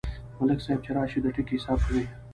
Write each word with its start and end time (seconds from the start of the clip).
ملک 0.39 0.59
صاحب 0.65 0.79
چې 0.85 0.91
راشي، 0.97 1.19
د 1.23 1.27
ټکي 1.35 1.55
حساب 1.57 1.79
کوي. 1.85 2.05